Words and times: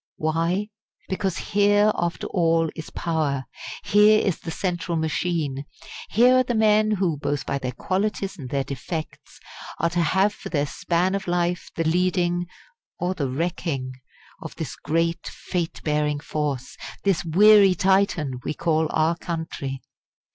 Why? 0.17 0.69
Because 1.09 1.37
here 1.37 1.91
after 1.93 2.25
all 2.25 2.71
is 2.75 2.89
power 2.89 3.45
here 3.83 4.19
is 4.19 4.39
the 4.39 4.49
central 4.49 4.97
machine. 4.97 5.65
Here 6.09 6.37
are 6.37 6.43
the 6.43 6.55
men 6.55 6.89
who, 6.89 7.17
both 7.19 7.45
by 7.45 7.59
their 7.59 7.71
qualities 7.73 8.35
and 8.35 8.49
their 8.49 8.63
defects, 8.63 9.39
are 9.77 9.91
to 9.91 10.01
have 10.01 10.33
for 10.33 10.49
their 10.49 10.65
span 10.65 11.13
of 11.13 11.27
life 11.27 11.69
the 11.75 11.83
leading 11.83 12.47
or 12.97 13.13
the 13.13 13.29
wrecking? 13.29 13.91
of 14.41 14.55
this 14.55 14.75
great 14.75 15.27
fate 15.27 15.81
bearing 15.83 16.19
force, 16.19 16.75
this 17.03 17.23
"weary 17.23 17.75
Titan" 17.75 18.39
we 18.43 18.55
call 18.55 18.87
our 18.89 19.15
country. 19.15 19.83